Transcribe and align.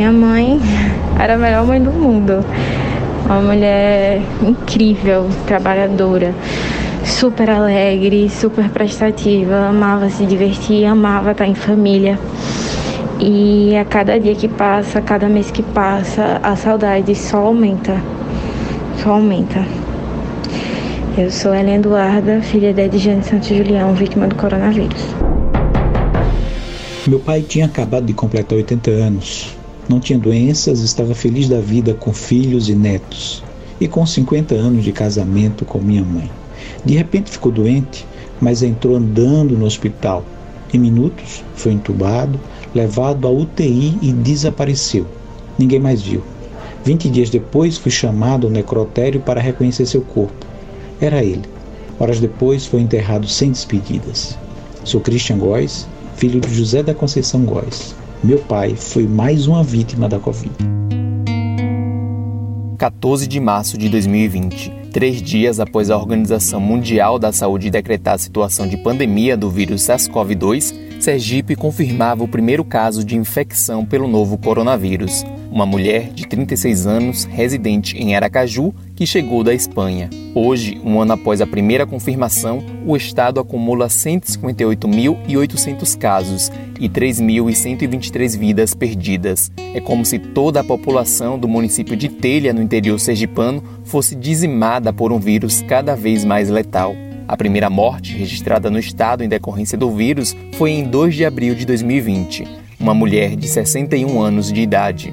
Minha 0.00 0.12
mãe 0.12 0.58
era 1.22 1.34
a 1.34 1.36
melhor 1.36 1.66
mãe 1.66 1.78
do 1.78 1.92
mundo. 1.92 2.42
Uma 3.26 3.42
mulher 3.42 4.22
incrível, 4.40 5.28
trabalhadora, 5.46 6.34
super 7.04 7.50
alegre, 7.50 8.30
super 8.30 8.70
prestativa, 8.70 9.66
amava 9.68 10.08
se 10.08 10.24
divertir, 10.24 10.86
amava 10.86 11.32
estar 11.32 11.46
em 11.46 11.54
família. 11.54 12.18
E 13.20 13.76
a 13.76 13.84
cada 13.84 14.18
dia 14.18 14.34
que 14.34 14.48
passa, 14.48 15.00
a 15.00 15.02
cada 15.02 15.28
mês 15.28 15.50
que 15.50 15.62
passa, 15.62 16.40
a 16.42 16.56
saudade 16.56 17.14
só 17.14 17.36
aumenta. 17.36 18.00
Só 19.02 19.10
aumenta. 19.10 19.66
Eu 21.18 21.30
sou 21.30 21.54
Helen 21.54 21.74
Eduarda, 21.74 22.40
filha 22.40 22.72
de 22.72 22.80
Edjane 22.80 23.22
Santos 23.22 23.48
Julião, 23.48 23.92
vítima 23.92 24.26
do 24.26 24.34
coronavírus. 24.34 25.04
Meu 27.06 27.20
pai 27.20 27.42
tinha 27.42 27.66
acabado 27.66 28.06
de 28.06 28.14
completar 28.14 28.56
80 28.56 28.90
anos. 28.92 29.59
Não 29.88 30.00
tinha 30.00 30.18
doenças, 30.18 30.80
estava 30.80 31.14
feliz 31.14 31.48
da 31.48 31.60
vida 31.60 31.94
com 31.94 32.12
filhos 32.12 32.68
e 32.68 32.74
netos. 32.74 33.42
E 33.80 33.88
com 33.88 34.04
50 34.04 34.54
anos 34.54 34.84
de 34.84 34.92
casamento 34.92 35.64
com 35.64 35.78
minha 35.78 36.04
mãe. 36.04 36.30
De 36.84 36.94
repente 36.94 37.30
ficou 37.30 37.50
doente, 37.50 38.06
mas 38.40 38.62
entrou 38.62 38.96
andando 38.96 39.56
no 39.56 39.66
hospital. 39.66 40.24
Em 40.72 40.78
minutos, 40.78 41.42
foi 41.54 41.72
entubado, 41.72 42.38
levado 42.74 43.26
à 43.26 43.30
UTI 43.30 43.98
e 44.00 44.12
desapareceu. 44.12 45.06
Ninguém 45.58 45.80
mais 45.80 46.02
viu. 46.02 46.22
Vinte 46.84 47.08
dias 47.08 47.28
depois, 47.28 47.76
fui 47.76 47.90
chamado 47.90 48.46
ao 48.46 48.52
necrotério 48.52 49.20
para 49.20 49.40
reconhecer 49.40 49.86
seu 49.86 50.00
corpo. 50.00 50.46
Era 51.00 51.22
ele. 51.22 51.44
Horas 51.98 52.20
depois, 52.20 52.64
foi 52.64 52.80
enterrado 52.80 53.28
sem 53.28 53.50
despedidas. 53.50 54.38
Sou 54.84 55.00
Christian 55.00 55.38
Góes, 55.38 55.86
filho 56.16 56.40
de 56.40 56.54
José 56.54 56.82
da 56.82 56.94
Conceição 56.94 57.44
Góes. 57.44 57.94
Meu 58.22 58.38
pai 58.38 58.76
foi 58.76 59.06
mais 59.06 59.46
uma 59.46 59.64
vítima 59.64 60.06
da 60.06 60.18
Covid. 60.18 60.54
14 62.76 63.26
de 63.26 63.40
março 63.40 63.78
de 63.78 63.88
2020, 63.88 64.90
três 64.92 65.22
dias 65.22 65.58
após 65.58 65.88
a 65.88 65.96
Organização 65.96 66.60
Mundial 66.60 67.18
da 67.18 67.32
Saúde 67.32 67.70
decretar 67.70 68.16
a 68.16 68.18
situação 68.18 68.68
de 68.68 68.76
pandemia 68.76 69.38
do 69.38 69.48
vírus 69.48 69.80
SARS-CoV-2, 69.88 71.00
Sergipe 71.00 71.56
confirmava 71.56 72.22
o 72.22 72.28
primeiro 72.28 72.62
caso 72.62 73.02
de 73.02 73.16
infecção 73.16 73.86
pelo 73.86 74.06
novo 74.06 74.36
coronavírus. 74.36 75.24
Uma 75.50 75.66
mulher 75.66 76.12
de 76.12 76.28
36 76.28 76.86
anos, 76.86 77.24
residente 77.24 77.98
em 77.98 78.14
Aracaju, 78.14 78.72
que 78.94 79.04
chegou 79.04 79.42
da 79.42 79.52
Espanha. 79.52 80.08
Hoje, 80.32 80.80
um 80.84 81.00
ano 81.00 81.14
após 81.14 81.40
a 81.40 81.46
primeira 81.46 81.84
confirmação, 81.84 82.62
o 82.86 82.96
estado 82.96 83.40
acumula 83.40 83.88
158.800 83.88 85.98
casos 85.98 86.52
e 86.78 86.88
3.123 86.88 88.38
vidas 88.38 88.74
perdidas. 88.74 89.50
É 89.74 89.80
como 89.80 90.04
se 90.04 90.20
toda 90.20 90.60
a 90.60 90.64
população 90.64 91.36
do 91.36 91.48
município 91.48 91.96
de 91.96 92.08
Telha, 92.08 92.52
no 92.52 92.62
interior 92.62 93.00
sergipano, 93.00 93.60
fosse 93.82 94.14
dizimada 94.14 94.92
por 94.92 95.10
um 95.10 95.18
vírus 95.18 95.62
cada 95.62 95.96
vez 95.96 96.24
mais 96.24 96.48
letal. 96.48 96.94
A 97.26 97.36
primeira 97.36 97.68
morte 97.68 98.16
registrada 98.16 98.70
no 98.70 98.78
estado 98.78 99.24
em 99.24 99.28
decorrência 99.28 99.76
do 99.76 99.90
vírus 99.90 100.36
foi 100.52 100.70
em 100.70 100.84
2 100.84 101.16
de 101.16 101.24
abril 101.24 101.56
de 101.56 101.66
2020, 101.66 102.46
uma 102.78 102.94
mulher 102.94 103.34
de 103.34 103.48
61 103.48 104.20
anos 104.20 104.52
de 104.52 104.60
idade. 104.60 105.12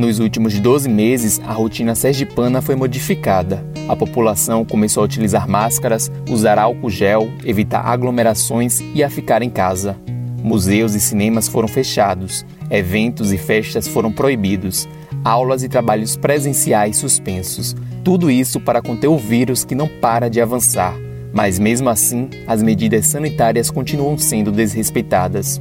Nos 0.00 0.18
últimos 0.18 0.58
12 0.58 0.88
meses, 0.88 1.38
a 1.46 1.52
rotina 1.52 1.94
sergipana 1.94 2.62
foi 2.62 2.74
modificada. 2.74 3.62
A 3.86 3.94
população 3.94 4.64
começou 4.64 5.02
a 5.02 5.04
utilizar 5.04 5.46
máscaras, 5.46 6.10
usar 6.26 6.58
álcool 6.58 6.88
gel, 6.88 7.28
evitar 7.44 7.82
aglomerações 7.82 8.80
e 8.94 9.04
a 9.04 9.10
ficar 9.10 9.42
em 9.42 9.50
casa. 9.50 9.98
Museus 10.42 10.94
e 10.94 11.00
cinemas 11.00 11.48
foram 11.48 11.68
fechados, 11.68 12.46
eventos 12.70 13.30
e 13.30 13.36
festas 13.36 13.86
foram 13.86 14.10
proibidos, 14.10 14.88
aulas 15.22 15.62
e 15.62 15.68
trabalhos 15.68 16.16
presenciais 16.16 16.96
suspensos. 16.96 17.76
Tudo 18.02 18.30
isso 18.30 18.58
para 18.58 18.80
conter 18.80 19.08
o 19.08 19.18
vírus 19.18 19.66
que 19.66 19.74
não 19.74 19.86
para 19.86 20.30
de 20.30 20.40
avançar. 20.40 20.94
Mas 21.30 21.58
mesmo 21.58 21.90
assim, 21.90 22.30
as 22.46 22.62
medidas 22.62 23.06
sanitárias 23.06 23.70
continuam 23.70 24.16
sendo 24.16 24.50
desrespeitadas. 24.50 25.60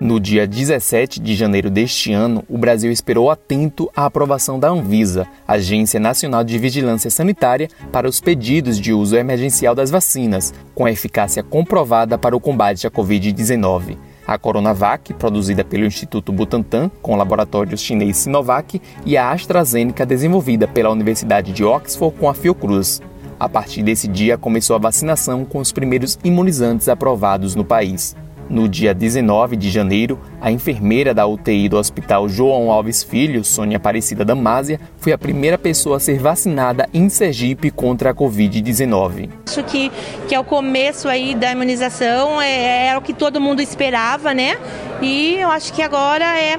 No 0.00 0.18
dia 0.18 0.46
17 0.46 1.20
de 1.20 1.34
janeiro 1.34 1.68
deste 1.68 2.10
ano, 2.10 2.42
o 2.48 2.56
Brasil 2.56 2.90
esperou 2.90 3.30
atento 3.30 3.90
à 3.94 4.06
aprovação 4.06 4.58
da 4.58 4.70
Anvisa, 4.70 5.26
Agência 5.46 6.00
Nacional 6.00 6.42
de 6.42 6.56
Vigilância 6.58 7.10
Sanitária, 7.10 7.68
para 7.92 8.08
os 8.08 8.18
pedidos 8.18 8.80
de 8.80 8.94
uso 8.94 9.14
emergencial 9.14 9.74
das 9.74 9.90
vacinas, 9.90 10.54
com 10.74 10.88
eficácia 10.88 11.42
comprovada 11.42 12.16
para 12.16 12.34
o 12.34 12.40
combate 12.40 12.86
à 12.86 12.90
Covid-19. 12.90 13.98
A 14.26 14.38
Coronavac, 14.38 15.12
produzida 15.12 15.62
pelo 15.62 15.84
Instituto 15.84 16.32
Butantan, 16.32 16.90
com 17.02 17.14
laboratórios 17.14 17.82
chinês 17.82 18.16
Sinovac, 18.16 18.80
e 19.04 19.18
a 19.18 19.30
AstraZeneca, 19.30 20.06
desenvolvida 20.06 20.66
pela 20.66 20.88
Universidade 20.88 21.52
de 21.52 21.62
Oxford 21.62 22.16
com 22.18 22.26
a 22.26 22.32
Fiocruz. 22.32 23.02
A 23.38 23.50
partir 23.50 23.82
desse 23.82 24.08
dia, 24.08 24.38
começou 24.38 24.76
a 24.76 24.78
vacinação 24.78 25.44
com 25.44 25.58
os 25.58 25.72
primeiros 25.72 26.18
imunizantes 26.24 26.88
aprovados 26.88 27.54
no 27.54 27.66
país. 27.66 28.16
No 28.50 28.68
dia 28.68 28.92
19 28.92 29.54
de 29.54 29.70
janeiro, 29.70 30.18
a 30.40 30.50
enfermeira 30.50 31.14
da 31.14 31.24
UTI 31.24 31.68
do 31.68 31.78
Hospital 31.78 32.28
João 32.28 32.68
Alves 32.68 33.00
Filho, 33.00 33.44
Sônia 33.44 33.76
Aparecida 33.76 34.24
Damásia, 34.24 34.80
foi 34.98 35.12
a 35.12 35.18
primeira 35.18 35.56
pessoa 35.56 35.98
a 35.98 36.00
ser 36.00 36.18
vacinada 36.18 36.88
em 36.92 37.08
Sergipe 37.08 37.70
contra 37.70 38.10
a 38.10 38.14
Covid-19. 38.14 39.30
Acho 39.46 39.62
que, 39.62 39.92
que 40.26 40.34
é 40.34 40.40
o 40.40 40.42
começo 40.42 41.08
aí 41.08 41.36
da 41.36 41.52
imunização, 41.52 42.42
é, 42.42 42.88
é 42.88 42.98
o 42.98 43.00
que 43.00 43.12
todo 43.12 43.40
mundo 43.40 43.62
esperava, 43.62 44.34
né? 44.34 44.58
E 45.00 45.36
eu 45.36 45.48
acho 45.48 45.72
que 45.72 45.80
agora 45.80 46.24
é 46.36 46.58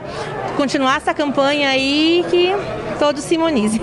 continuar 0.55 0.95
essa 0.95 1.13
campanha 1.13 1.71
aí 1.71 2.23
que 2.29 2.53
todos 2.99 3.21
se 3.21 3.35
imunizem. 3.35 3.81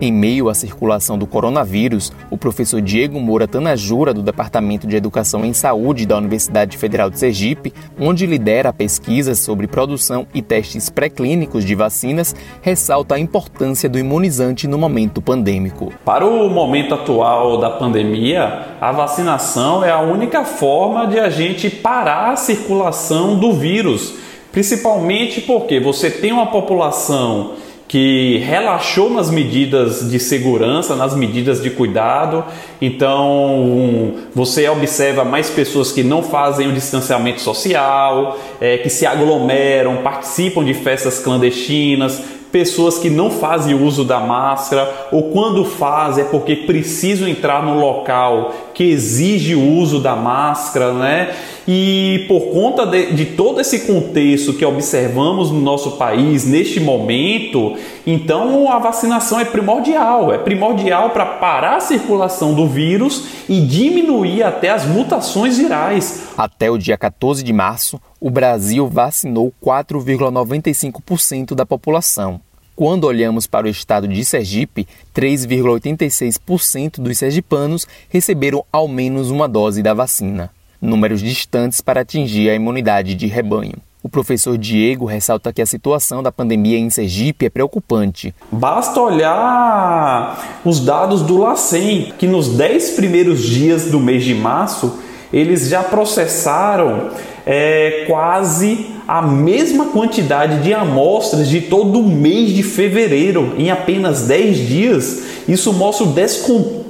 Em 0.00 0.12
meio 0.12 0.48
à 0.48 0.54
circulação 0.54 1.18
do 1.18 1.26
coronavírus, 1.26 2.12
o 2.30 2.38
professor 2.38 2.80
Diego 2.80 3.18
Moura 3.18 3.48
Tanajura, 3.48 4.14
do 4.14 4.22
Departamento 4.22 4.86
de 4.86 4.94
Educação 4.94 5.44
em 5.44 5.52
Saúde 5.52 6.06
da 6.06 6.16
Universidade 6.16 6.78
Federal 6.78 7.10
de 7.10 7.18
Sergipe, 7.18 7.74
onde 7.98 8.24
lidera 8.24 8.72
pesquisas 8.72 9.40
sobre 9.40 9.66
produção 9.66 10.24
e 10.32 10.40
testes 10.40 10.88
pré-clínicos 10.88 11.64
de 11.64 11.74
vacinas, 11.74 12.32
ressalta 12.62 13.16
a 13.16 13.18
importância 13.18 13.88
do 13.88 13.98
imunizante 13.98 14.68
no 14.68 14.78
momento 14.78 15.20
pandêmico. 15.20 15.92
Para 16.04 16.24
o 16.24 16.48
momento 16.48 16.94
atual 16.94 17.58
da 17.58 17.70
pandemia, 17.70 18.76
a 18.80 18.92
vacinação 18.92 19.84
é 19.84 19.90
a 19.90 19.98
única 20.00 20.44
forma 20.44 21.08
de 21.08 21.18
a 21.18 21.28
gente 21.28 21.68
parar 21.70 22.30
a 22.30 22.36
circulação 22.36 23.36
do 23.36 23.52
vírus, 23.52 24.14
principalmente 24.52 25.40
porque 25.40 25.80
você 25.80 26.08
tem 26.08 26.30
uma 26.30 26.46
população 26.46 27.54
que 27.88 28.36
relaxou 28.44 29.08
nas 29.08 29.30
medidas 29.30 30.10
de 30.10 30.20
segurança, 30.20 30.94
nas 30.94 31.16
medidas 31.16 31.62
de 31.62 31.70
cuidado. 31.70 32.44
Então, 32.82 34.12
você 34.34 34.68
observa 34.68 35.24
mais 35.24 35.48
pessoas 35.48 35.90
que 35.90 36.04
não 36.04 36.22
fazem 36.22 36.68
o 36.68 36.72
distanciamento 36.72 37.40
social, 37.40 38.38
é, 38.60 38.76
que 38.76 38.90
se 38.90 39.06
aglomeram, 39.06 39.96
participam 40.02 40.62
de 40.62 40.74
festas 40.74 41.18
clandestinas, 41.18 42.22
pessoas 42.52 42.98
que 42.98 43.10
não 43.10 43.30
fazem 43.30 43.74
uso 43.74 44.04
da 44.04 44.20
máscara 44.20 45.08
ou 45.12 45.30
quando 45.30 45.64
fazem 45.64 46.24
é 46.24 46.26
porque 46.26 46.56
precisam 46.56 47.28
entrar 47.28 47.62
no 47.62 47.78
local 47.78 48.54
que 48.74 48.84
exige 48.84 49.54
o 49.54 49.62
uso 49.62 50.00
da 50.00 50.16
máscara, 50.16 50.92
né? 50.92 51.34
E 51.70 52.24
por 52.26 52.46
conta 52.50 52.86
de, 52.86 53.12
de, 53.12 53.26
todo 53.26 53.60
esse 53.60 53.80
contexto 53.80 54.54
que 54.54 54.64
observamos 54.64 55.50
no 55.50 55.60
nosso 55.60 55.98
país 55.98 56.46
neste 56.46 56.80
momento, 56.80 57.76
então 58.06 58.72
a 58.72 58.78
vacinação 58.78 59.38
é 59.38 59.44
primordial, 59.44 60.32
é 60.32 60.38
primordial 60.38 61.10
para 61.10 61.26
parar 61.26 61.76
a 61.76 61.80
circulação 61.80 62.54
do 62.54 62.66
vírus 62.66 63.26
e 63.46 63.60
diminuir 63.60 64.42
até 64.42 64.70
as 64.70 64.86
mutações 64.86 65.58
virais. 65.58 66.28
Até 66.38 66.70
o 66.70 66.78
dia 66.78 66.96
14 66.96 67.42
de 67.42 67.52
março, 67.52 68.00
o 68.18 68.30
Brasil 68.30 68.88
vacinou 68.88 69.52
4,95% 69.62 71.54
da 71.54 71.66
população. 71.66 72.40
Quando 72.74 73.04
olhamos 73.04 73.46
para 73.46 73.66
o 73.66 73.70
estado 73.70 74.08
de 74.08 74.24
Sergipe, 74.24 74.88
3,86% 75.14 77.00
dos 77.00 77.18
sergipanos 77.18 77.86
receberam 78.08 78.64
ao 78.72 78.88
menos 78.88 79.30
uma 79.30 79.46
dose 79.46 79.82
da 79.82 79.92
vacina, 79.92 80.50
números 80.80 81.20
distantes 81.20 81.80
para 81.80 82.00
atingir 82.00 82.50
a 82.50 82.54
imunidade 82.54 83.14
de 83.14 83.26
rebanho. 83.26 83.74
O 84.02 84.08
professor 84.08 84.56
Diego 84.56 85.04
ressalta 85.06 85.52
que 85.52 85.60
a 85.60 85.66
situação 85.66 86.22
da 86.22 86.30
pandemia 86.30 86.78
em 86.78 86.88
Sergipe 86.88 87.46
é 87.46 87.50
preocupante. 87.50 88.32
Basta 88.50 89.00
olhar 89.00 90.60
os 90.64 90.80
dados 90.80 91.22
do 91.22 91.36
LACEN, 91.36 92.12
que 92.16 92.26
nos 92.26 92.48
10 92.48 92.90
primeiros 92.90 93.42
dias 93.42 93.90
do 93.90 93.98
mês 93.98 94.24
de 94.24 94.34
março 94.34 95.00
eles 95.32 95.68
já 95.68 95.82
processaram 95.82 97.10
é, 97.44 98.04
quase 98.06 98.86
a 99.06 99.22
mesma 99.22 99.86
quantidade 99.86 100.62
de 100.62 100.72
amostras 100.72 101.48
de 101.48 101.62
todo 101.62 102.00
o 102.00 102.08
mês 102.08 102.50
de 102.50 102.62
fevereiro 102.62 103.54
em 103.58 103.70
apenas 103.70 104.26
10 104.26 104.56
dias. 104.56 105.22
Isso 105.48 105.72
mostra 105.72 106.06
o 106.06 106.12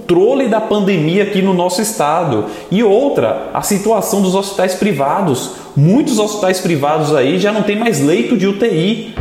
controle 0.09 0.49
da 0.49 0.59
pandemia 0.59 1.25
aqui 1.25 1.43
no 1.43 1.53
nosso 1.53 1.83
estado. 1.83 2.47
E 2.71 2.83
outra, 2.83 3.51
a 3.53 3.61
situação 3.61 4.23
dos 4.23 4.35
hospitais 4.35 4.75
privados. 4.75 5.57
Muitos 5.77 6.19
hospitais 6.19 6.61
privados 6.61 7.15
aí 7.15 7.39
já 7.39 7.53
não 7.53 7.63
tem 7.63 7.77
mais 7.77 8.01
leito 8.01 8.35
de 8.35 8.47
UTI. 8.47 9.15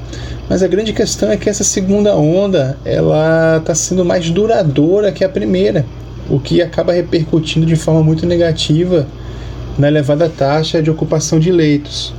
Mas 0.49 0.61
a 0.61 0.67
grande 0.67 0.94
questão 0.94 1.31
é 1.31 1.38
que 1.38 1.49
essa 1.49 1.63
segunda 1.63 2.15
onda 2.15 2.77
ela 2.83 3.57
está 3.57 3.73
sendo 3.73 4.03
mais 4.03 4.29
duradoura 4.29 5.11
que 5.11 5.23
a 5.23 5.29
primeira, 5.29 5.85
o 6.29 6.39
que 6.39 6.61
acaba 6.61 6.93
repercutindo 6.93 7.65
de 7.65 7.75
forma 7.75 8.03
muito 8.03 8.25
negativa 8.25 9.07
na 9.77 9.87
elevada 9.87 10.29
taxa 10.29 10.81
de 10.81 10.89
ocupação 10.89 11.39
de 11.39 11.51
leitos. 11.51 12.13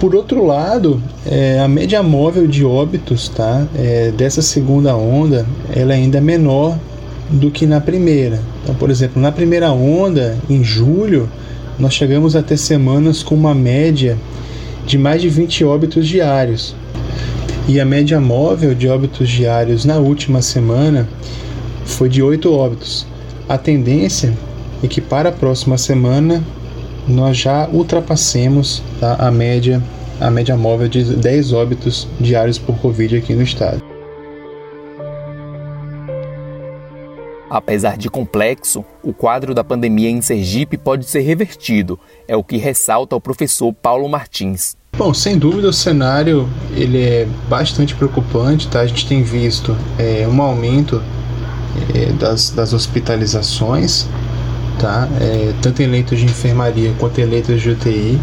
Por 0.00 0.16
outro 0.16 0.44
lado, 0.44 1.00
é, 1.24 1.60
a 1.60 1.68
média 1.68 2.02
móvel 2.02 2.46
de 2.48 2.64
óbitos 2.64 3.28
tá, 3.28 3.66
é, 3.74 4.10
dessa 4.10 4.42
segunda 4.42 4.96
onda 4.96 5.46
ela 5.74 5.92
é 5.92 5.96
ainda 5.96 6.20
menor 6.20 6.76
do 7.30 7.50
que 7.50 7.66
na 7.66 7.80
primeira. 7.80 8.40
Então, 8.62 8.74
por 8.74 8.90
exemplo, 8.90 9.22
na 9.22 9.30
primeira 9.30 9.70
onda, 9.70 10.36
em 10.50 10.64
julho, 10.64 11.28
nós 11.78 11.94
chegamos 11.94 12.34
a 12.34 12.42
ter 12.42 12.56
semanas 12.56 13.22
com 13.22 13.34
uma 13.34 13.54
média 13.54 14.18
de 14.86 14.98
mais 14.98 15.22
de 15.22 15.28
20 15.28 15.64
óbitos 15.64 16.06
diários. 16.06 16.74
E 17.68 17.80
a 17.80 17.84
média 17.84 18.20
móvel 18.20 18.74
de 18.74 18.88
óbitos 18.88 19.28
diários 19.28 19.84
na 19.84 19.98
última 19.98 20.42
semana 20.42 21.08
foi 21.84 22.08
de 22.08 22.20
8 22.22 22.52
óbitos. 22.52 23.06
A 23.48 23.58
tendência 23.58 24.32
é 24.82 24.86
que 24.86 25.00
para 25.00 25.28
a 25.28 25.32
próxima 25.32 25.76
semana 25.76 26.42
nós 27.08 27.36
já 27.36 27.68
ultrapassemos 27.68 28.82
tá, 29.00 29.16
a 29.16 29.30
média 29.30 29.82
a 30.20 30.30
média 30.30 30.56
móvel 30.56 30.88
de 30.88 31.02
10 31.16 31.52
óbitos 31.52 32.06
diários 32.20 32.56
por 32.56 32.78
Covid 32.78 33.16
aqui 33.16 33.34
no 33.34 33.42
estado. 33.42 33.82
Apesar 37.50 37.98
de 37.98 38.08
complexo, 38.08 38.84
o 39.02 39.12
quadro 39.12 39.52
da 39.52 39.64
pandemia 39.64 40.08
em 40.08 40.22
Sergipe 40.22 40.78
pode 40.78 41.04
ser 41.04 41.20
revertido, 41.20 41.98
é 42.26 42.36
o 42.36 42.44
que 42.44 42.56
ressalta 42.56 43.16
o 43.16 43.20
professor 43.20 43.72
Paulo 43.74 44.08
Martins. 44.08 44.76
Bom, 44.96 45.12
sem 45.12 45.36
dúvida 45.36 45.68
o 45.68 45.72
cenário 45.72 46.48
ele 46.74 47.02
é 47.02 47.28
bastante 47.48 47.94
preocupante, 47.94 48.68
tá? 48.68 48.80
A 48.80 48.86
gente 48.86 49.06
tem 49.06 49.22
visto 49.22 49.76
é, 49.98 50.26
um 50.28 50.40
aumento 50.40 51.02
é, 51.94 52.12
das, 52.12 52.50
das 52.50 52.72
hospitalizações, 52.72 54.06
tá? 54.78 55.08
É, 55.20 55.52
tanto 55.62 55.82
em 55.82 55.86
leitos 55.86 56.18
de 56.18 56.24
enfermaria 56.24 56.92
quanto 56.98 57.20
em 57.20 57.24
leitos 57.24 57.60
de 57.60 57.70
UTI 57.70 58.18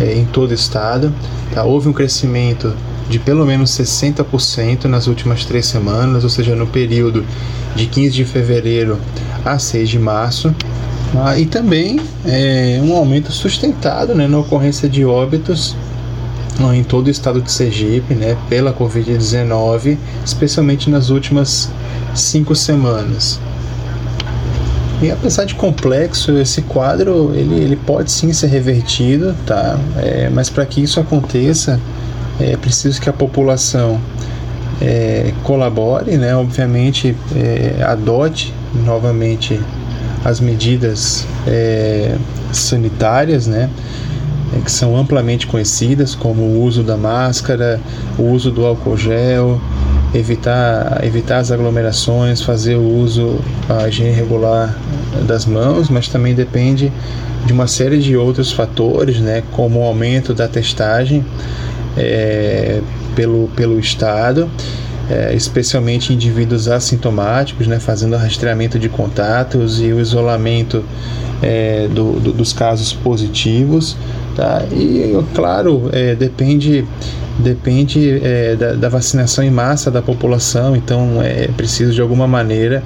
é, 0.00 0.14
em 0.14 0.24
todo 0.24 0.50
o 0.50 0.54
estado. 0.54 1.12
Tá? 1.54 1.64
Houve 1.64 1.88
um 1.88 1.92
crescimento 1.92 2.74
de 3.08 3.18
pelo 3.18 3.44
menos 3.44 3.70
60% 3.70 4.84
nas 4.84 5.06
últimas 5.06 5.44
três 5.44 5.66
semanas, 5.66 6.24
ou 6.24 6.30
seja, 6.30 6.54
no 6.54 6.66
período 6.66 7.24
de 7.74 7.86
15 7.86 8.10
de 8.14 8.24
fevereiro 8.24 8.98
a 9.44 9.58
6 9.58 9.88
de 9.88 9.98
março. 9.98 10.54
Ah, 11.14 11.38
e 11.38 11.44
também 11.44 12.00
é, 12.24 12.80
um 12.82 12.96
aumento 12.96 13.30
sustentado 13.30 14.14
né, 14.14 14.26
na 14.26 14.38
ocorrência 14.38 14.88
de 14.88 15.04
óbitos 15.04 15.76
em 16.74 16.82
todo 16.84 17.08
o 17.08 17.10
estado 17.10 17.40
de 17.40 17.50
Sergipe 17.50 18.14
né, 18.14 18.36
pela 18.48 18.72
Covid-19, 18.72 19.96
especialmente 20.24 20.88
nas 20.88 21.10
últimas 21.10 21.70
cinco 22.14 22.54
semanas. 22.54 23.40
E 25.02 25.10
apesar 25.10 25.44
de 25.44 25.56
complexo, 25.56 26.38
esse 26.38 26.62
quadro 26.62 27.32
ele, 27.34 27.56
ele 27.56 27.76
pode 27.76 28.12
sim 28.12 28.32
ser 28.32 28.46
revertido, 28.46 29.34
tá? 29.44 29.76
É, 29.96 30.30
mas 30.32 30.48
para 30.48 30.64
que 30.64 30.80
isso 30.80 31.00
aconteça, 31.00 31.80
é 32.40 32.56
preciso 32.56 33.00
que 33.00 33.08
a 33.08 33.12
população 33.12 34.00
é, 34.80 35.32
colabore, 35.42 36.16
né? 36.16 36.36
Obviamente, 36.36 37.16
é, 37.34 37.82
adote 37.82 38.54
novamente 38.84 39.60
as 40.24 40.38
medidas 40.38 41.26
é, 41.46 42.16
sanitárias, 42.52 43.46
né? 43.46 43.68
É, 44.56 44.60
que 44.60 44.70
são 44.70 44.96
amplamente 44.96 45.46
conhecidas, 45.46 46.14
como 46.14 46.42
o 46.42 46.62
uso 46.62 46.82
da 46.82 46.96
máscara, 46.96 47.80
o 48.18 48.22
uso 48.22 48.50
do 48.50 48.64
álcool 48.64 48.96
gel, 48.96 49.60
evitar, 50.14 51.02
evitar 51.04 51.38
as 51.38 51.50
aglomerações, 51.50 52.42
fazer 52.42 52.76
o 52.76 52.86
uso, 52.86 53.38
a 53.68 53.88
higiene 53.88 54.12
regular 54.12 54.76
das 55.26 55.46
mãos, 55.46 55.88
mas 55.88 56.08
também 56.08 56.34
depende 56.34 56.92
de 57.46 57.52
uma 57.52 57.66
série 57.66 57.98
de 57.98 58.16
outros 58.16 58.52
fatores, 58.52 59.18
né, 59.18 59.42
como 59.52 59.80
o 59.80 59.84
aumento 59.84 60.32
da 60.32 60.46
testagem 60.46 61.24
é, 61.96 62.80
pelo, 63.14 63.48
pelo 63.56 63.78
Estado, 63.78 64.48
é, 65.10 65.34
especialmente 65.34 66.12
indivíduos 66.12 66.68
assintomáticos, 66.68 67.66
né, 67.66 67.80
fazendo 67.80 68.16
rastreamento 68.16 68.78
de 68.78 68.88
contatos 68.88 69.80
e 69.80 69.92
o 69.92 70.00
isolamento 70.00 70.84
é, 71.42 71.88
do, 71.88 72.20
do, 72.20 72.32
dos 72.32 72.52
casos 72.52 72.92
positivos. 72.92 73.96
Tá? 74.36 74.62
E, 74.72 75.12
claro, 75.34 75.90
é, 75.92 76.14
depende 76.14 76.86
depende 77.38 78.20
é, 78.22 78.56
da, 78.56 78.72
da, 78.74 78.88
vacinação 78.88 79.42
em 79.42 79.50
massa 79.50 79.90
da 79.90 80.02
população, 80.02 80.76
então 80.76 81.22
é 81.22 81.48
preciso 81.48 81.92
de 81.92 82.00
alguma 82.00 82.26
maneira 82.26 82.82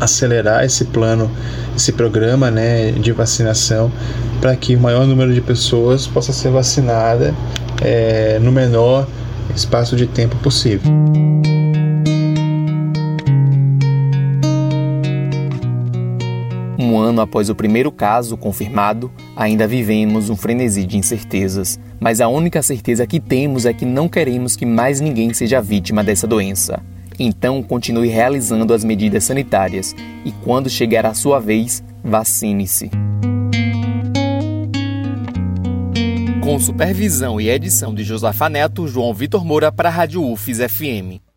acelerar 0.00 0.64
esse 0.64 0.86
plano, 0.86 1.30
esse 1.76 1.92
programa 1.92 2.50
né, 2.50 2.92
de 2.92 3.12
vacinação 3.12 3.90
para 4.40 4.56
que 4.56 4.74
o 4.74 4.80
maior 4.80 5.06
número 5.06 5.32
de 5.32 5.40
pessoas 5.40 6.06
possa 6.06 6.32
ser 6.32 6.50
vacinada 6.50 7.34
é, 7.82 8.38
no 8.40 8.50
menor 8.50 9.06
espaço 9.54 9.94
de 9.96 10.06
tempo 10.06 10.36
possível. 10.36 10.90
Um 16.80 16.98
ano 16.98 17.20
após 17.20 17.50
o 17.50 17.54
primeiro 17.54 17.92
caso 17.92 18.38
confirmado, 18.38 19.12
ainda 19.36 19.68
vivemos 19.68 20.30
um 20.30 20.34
frenesi 20.34 20.86
de 20.86 20.96
incertezas. 20.96 21.78
Mas 22.00 22.22
a 22.22 22.28
única 22.28 22.62
certeza 22.62 23.06
que 23.06 23.20
temos 23.20 23.66
é 23.66 23.74
que 23.74 23.84
não 23.84 24.08
queremos 24.08 24.56
que 24.56 24.64
mais 24.64 24.98
ninguém 24.98 25.34
seja 25.34 25.60
vítima 25.60 26.02
dessa 26.02 26.26
doença. 26.26 26.82
Então, 27.18 27.62
continue 27.62 28.08
realizando 28.08 28.72
as 28.72 28.82
medidas 28.82 29.24
sanitárias 29.24 29.94
e, 30.24 30.32
quando 30.42 30.70
chegar 30.70 31.04
a 31.04 31.12
sua 31.12 31.38
vez, 31.38 31.84
vacine-se. 32.02 32.90
Com 36.40 36.58
supervisão 36.58 37.38
e 37.38 37.50
edição 37.50 37.94
de 37.94 38.02
Josafa 38.02 38.48
Neto, 38.48 38.88
João 38.88 39.12
Vitor 39.12 39.44
Moura 39.44 39.70
para 39.70 39.90
a 39.90 39.92
Rádio 39.92 40.24
UFES 40.24 40.60
FM. 40.60 41.29